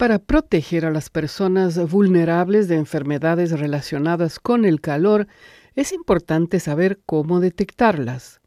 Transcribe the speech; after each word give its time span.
Para 0.00 0.18
proteger 0.18 0.86
a 0.86 0.90
las 0.90 1.10
personas 1.10 1.76
vulnerables 1.90 2.68
de 2.68 2.76
enfermedades 2.76 3.50
relacionadas 3.50 4.38
con 4.38 4.64
el 4.64 4.80
calor, 4.80 5.26
es 5.74 5.92
importante 5.92 6.58
saber 6.58 7.00
cómo 7.04 7.38
detectarlas, 7.38 8.40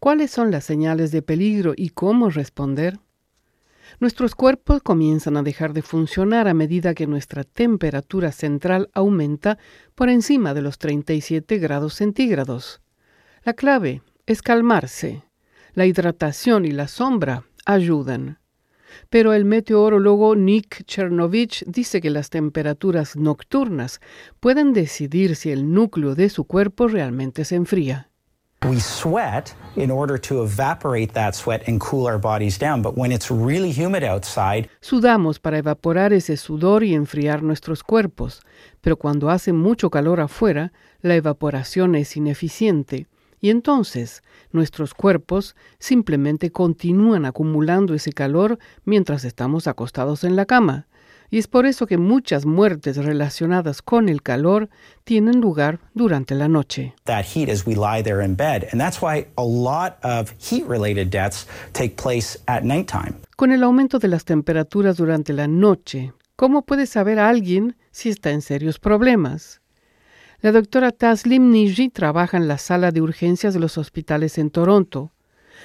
cuáles 0.00 0.30
son 0.30 0.50
las 0.50 0.64
señales 0.64 1.10
de 1.10 1.22
peligro 1.22 1.72
y 1.74 1.88
cómo 1.88 2.28
responder. 2.28 2.98
Nuestros 4.00 4.34
cuerpos 4.34 4.82
comienzan 4.82 5.38
a 5.38 5.42
dejar 5.42 5.72
de 5.72 5.80
funcionar 5.80 6.46
a 6.46 6.52
medida 6.52 6.92
que 6.92 7.06
nuestra 7.06 7.42
temperatura 7.42 8.30
central 8.30 8.90
aumenta 8.92 9.56
por 9.94 10.10
encima 10.10 10.52
de 10.52 10.60
los 10.60 10.76
37 10.76 11.56
grados 11.56 11.94
centígrados. 11.94 12.82
La 13.44 13.54
clave 13.54 14.02
es 14.26 14.42
calmarse. 14.42 15.24
La 15.72 15.86
hidratación 15.86 16.66
y 16.66 16.72
la 16.72 16.86
sombra 16.86 17.44
ayudan. 17.64 18.40
Pero 19.10 19.32
el 19.32 19.44
meteorólogo 19.44 20.34
Nick 20.36 20.84
Chernovich 20.84 21.64
dice 21.66 22.00
que 22.00 22.10
las 22.10 22.30
temperaturas 22.30 23.16
nocturnas 23.16 24.00
pueden 24.40 24.72
decidir 24.72 25.36
si 25.36 25.50
el 25.50 25.72
núcleo 25.72 26.14
de 26.14 26.28
su 26.28 26.44
cuerpo 26.44 26.88
realmente 26.88 27.44
se 27.44 27.56
enfría. 27.56 28.08
We 28.66 28.80
sweat 28.80 29.54
in 29.76 29.92
order 29.92 30.18
to 30.22 30.42
evaporate 30.42 31.12
that 31.12 31.34
sweat 31.34 31.68
and 31.68 31.80
cool 31.80 32.06
our 32.06 32.18
bodies 32.18 32.58
down, 32.58 32.82
but 32.82 32.96
when 32.96 33.12
it's 33.12 33.30
really 33.30 33.70
humid 33.70 34.02
outside, 34.02 34.68
Sudamos 34.80 35.38
para 35.38 35.58
evaporar 35.58 36.12
ese 36.12 36.36
sudor 36.36 36.82
y 36.82 36.94
enfriar 36.94 37.44
nuestros 37.44 37.84
cuerpos, 37.84 38.40
pero 38.80 38.96
cuando 38.96 39.30
hace 39.30 39.52
mucho 39.52 39.90
calor 39.90 40.20
afuera, 40.20 40.72
la 41.02 41.14
evaporación 41.14 41.94
es 41.94 42.16
ineficiente 42.16 43.06
y 43.40 43.50
entonces 43.50 44.22
nuestros 44.52 44.94
cuerpos 44.94 45.56
simplemente 45.78 46.50
continúan 46.50 47.24
acumulando 47.24 47.94
ese 47.94 48.12
calor 48.12 48.58
mientras 48.84 49.24
estamos 49.24 49.66
acostados 49.66 50.24
en 50.24 50.36
la 50.36 50.44
cama. 50.44 50.86
Y 51.30 51.36
es 51.36 51.46
por 51.46 51.66
eso 51.66 51.86
que 51.86 51.98
muchas 51.98 52.46
muertes 52.46 52.96
relacionadas 52.96 53.82
con 53.82 54.08
el 54.08 54.22
calor 54.22 54.70
tienen 55.04 55.42
lugar 55.42 55.78
durante 55.92 56.34
la 56.34 56.48
noche. 56.48 56.94
that 57.04 57.24
heat 57.26 57.50
as 57.50 57.66
we 57.66 57.74
lie 57.74 58.02
there 58.02 58.24
in 58.24 58.34
bed. 58.34 58.66
And 58.72 58.80
that's 58.80 59.02
why 59.02 59.26
a 59.36 59.44
lot 59.44 59.98
of 60.02 60.32
heat 60.38 60.64
related 60.66 61.10
deaths 61.10 61.46
take 61.74 61.96
place 62.02 62.38
at 62.46 62.62
nighttime. 62.62 63.14
Con 63.36 63.52
el 63.52 63.62
aumento 63.62 63.98
de 63.98 64.08
las 64.08 64.24
temperaturas 64.24 64.96
durante 64.96 65.34
la 65.34 65.46
noche, 65.48 66.14
¿cómo 66.34 66.62
puede 66.64 66.86
saber 66.86 67.18
alguien 67.18 67.76
si 67.90 68.08
está 68.08 68.30
en 68.30 68.40
serios 68.40 68.78
problemas? 68.78 69.60
La 70.40 70.52
doctora 70.52 70.92
Taslim 70.92 71.50
Niji 71.50 71.88
trabaja 71.88 72.36
en 72.36 72.46
la 72.46 72.58
sala 72.58 72.92
de 72.92 73.00
urgencias 73.00 73.54
de 73.54 73.60
los 73.60 73.76
hospitales 73.76 74.38
en 74.38 74.50
Toronto. 74.50 75.10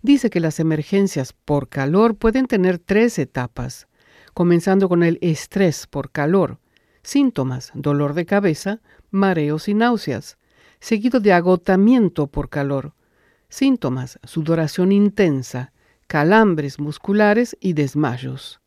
Dice 0.00 0.30
que 0.30 0.40
las 0.40 0.58
emergencias 0.58 1.34
por 1.34 1.68
calor 1.68 2.16
pueden 2.16 2.46
tener 2.46 2.78
tres 2.78 3.18
etapas, 3.18 3.88
comenzando 4.32 4.88
con 4.88 5.02
el 5.02 5.18
estrés 5.20 5.86
por 5.86 6.10
calor, 6.10 6.60
síntomas, 7.02 7.72
dolor 7.74 8.14
de 8.14 8.24
cabeza, 8.24 8.80
mareos 9.10 9.68
y 9.68 9.74
náuseas, 9.74 10.38
seguido 10.80 11.20
de 11.20 11.34
agotamiento 11.34 12.26
por 12.28 12.48
calor, 12.48 12.94
síntomas, 13.50 14.18
sudoración 14.24 14.92
intensa, 14.92 15.74
calambres 16.06 16.80
musculares 16.80 17.54
y 17.60 17.74
desmayos. 17.74 18.62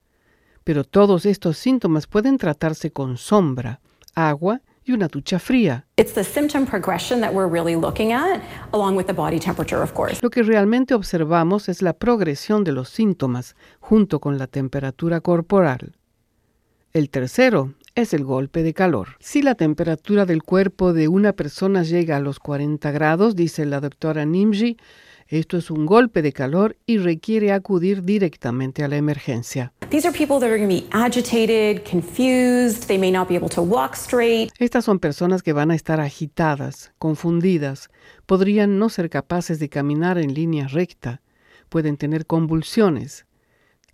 Pero 0.63 0.83
todos 0.83 1.25
estos 1.25 1.57
síntomas 1.57 2.05
pueden 2.05 2.37
tratarse 2.37 2.91
con 2.91 3.17
sombra, 3.17 3.81
agua 4.13 4.61
y 4.87 4.93
una 4.93 5.07
ducha 5.07 5.37
fría. 5.37 5.85
It's 5.97 6.13
the 6.13 6.23
symptom 6.23 6.65
progression 6.65 7.19
that 7.21 7.33
we're 7.33 7.49
really 7.49 7.75
looking 7.75 8.13
at, 8.13 8.41
along 8.71 8.95
with 8.95 9.05
the 9.05 9.13
body 9.13 9.39
temperature, 9.39 9.83
of 9.83 9.93
course. 9.93 10.19
Lo 10.21 10.29
que 10.29 10.43
realmente 10.43 10.93
observamos 10.93 11.69
es 11.69 11.81
la 11.81 11.93
progresión 11.93 12.63
de 12.63 12.71
los 12.71 12.89
síntomas 12.89 13.55
junto 13.79 14.19
con 14.19 14.37
la 14.37 14.47
temperatura 14.47 15.19
corporal. 15.21 15.97
El 16.93 17.09
tercero 17.09 17.73
es 17.95 18.13
el 18.13 18.23
golpe 18.23 18.63
de 18.63 18.73
calor. 18.73 19.09
Si 19.19 19.41
la 19.41 19.55
temperatura 19.55 20.25
del 20.25 20.43
cuerpo 20.43 20.93
de 20.93 21.07
una 21.07 21.33
persona 21.33 21.83
llega 21.83 22.15
a 22.15 22.21
los 22.21 22.39
40 22.39 22.89
grados, 22.91 23.35
dice 23.35 23.65
la 23.65 23.81
doctora 23.81 24.25
Nimji, 24.25 24.77
esto 25.29 25.57
es 25.57 25.69
un 25.71 25.85
golpe 25.85 26.21
de 26.21 26.33
calor 26.33 26.77
y 26.85 26.97
requiere 26.97 27.51
acudir 27.51 28.03
directamente 28.03 28.83
a 28.83 28.87
la 28.87 28.97
emergencia. 28.97 29.73
These 29.89 30.07
are 30.07 30.17
people 30.17 30.39
that 30.39 30.49
are 30.49 30.57
going 30.57 30.69
to 30.69 30.85
be 30.85 30.87
agitated, 30.91 31.83
confused, 31.89 32.87
they 32.87 32.97
may 32.97 33.11
not 33.11 33.27
be 33.29 33.35
able 33.35 33.49
to 33.49 33.61
walk 33.61 33.95
straight. 33.95 34.51
Estas 34.59 34.85
son 34.85 34.99
personas 34.99 35.43
que 35.43 35.53
van 35.53 35.71
a 35.71 35.75
estar 35.75 35.99
agitadas, 35.99 36.91
confundidas, 36.97 37.89
podrían 38.25 38.79
no 38.79 38.89
ser 38.89 39.09
capaces 39.09 39.59
de 39.59 39.69
caminar 39.69 40.17
en 40.17 40.33
línea 40.33 40.67
recta, 40.67 41.21
pueden 41.69 41.97
tener 41.97 42.25
convulsiones. 42.25 43.25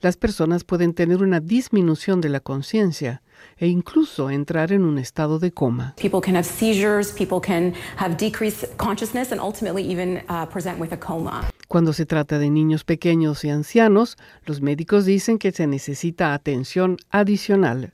Las 0.03 0.17
personas 0.17 0.65
pueden 0.65 0.93
tener 0.93 1.23
una 1.23 1.39
disminución 1.39 2.19
de 2.19 2.27
la 2.27 2.41
conciencia 2.41 3.23
e 3.55 3.67
incluso 3.67 4.29
entrar 4.29 4.73
en 4.73 4.83
un 4.83 4.99
estado 4.99 5.39
de 5.39 5.53
coma. 5.53 5.95
People 5.95 6.19
can 6.19 6.35
have 6.35 6.43
seizures, 6.43 7.13
people 7.13 7.39
can 7.39 7.73
have 7.95 8.17
decreased 8.17 8.75
consciousness, 8.75 9.31
and 9.31 9.39
ultimately 9.39 9.81
even 9.81 10.21
present 10.51 10.77
with 10.77 10.91
a 10.91 10.99
coma. 10.99 11.49
Cuando 11.69 11.93
se 11.93 12.05
trata 12.05 12.37
de 12.37 12.49
niños 12.49 12.83
pequeños 12.83 13.45
y 13.45 13.49
ancianos, 13.49 14.17
los 14.45 14.59
médicos 14.59 15.05
dicen 15.05 15.37
que 15.37 15.53
se 15.53 15.67
necesita 15.67 16.33
atención 16.33 16.97
adicional. 17.09 17.93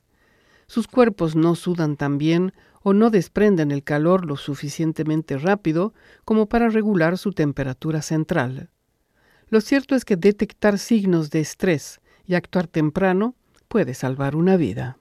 Sus 0.65 0.87
cuerpos 0.87 1.35
no 1.35 1.53
sudan 1.53 1.95
tan 1.95 2.17
bien 2.17 2.53
o 2.81 2.93
no 2.93 3.11
desprenden 3.11 3.69
el 3.69 3.83
calor 3.83 4.25
lo 4.25 4.35
suficientemente 4.35 5.37
rápido 5.37 5.93
como 6.25 6.47
para 6.47 6.69
regular 6.69 7.19
su 7.19 7.33
temperatura 7.33 8.01
central. 8.01 8.71
Lo 9.49 9.61
cierto 9.61 9.95
es 9.95 10.05
que 10.05 10.15
detectar 10.15 10.77
signos 10.77 11.31
de 11.31 11.39
estrés 11.39 12.01
y 12.27 12.35
actuar 12.35 12.67
temprano 12.67 13.33
puede 13.67 13.95
salvar 13.95 14.35
una 14.35 14.57
vida. 14.57 14.98